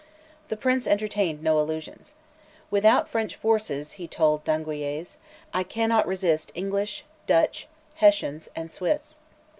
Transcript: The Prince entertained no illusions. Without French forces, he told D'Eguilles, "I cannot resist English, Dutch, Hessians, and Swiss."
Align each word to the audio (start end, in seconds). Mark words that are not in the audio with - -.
The 0.47 0.57
Prince 0.57 0.87
entertained 0.87 1.43
no 1.43 1.59
illusions. 1.59 2.15
Without 2.71 3.07
French 3.07 3.35
forces, 3.35 3.91
he 3.91 4.07
told 4.07 4.43
D'Eguilles, 4.43 5.15
"I 5.53 5.61
cannot 5.61 6.07
resist 6.07 6.51
English, 6.55 7.05
Dutch, 7.27 7.67
Hessians, 7.97 8.49
and 8.55 8.71
Swiss." 8.71 9.19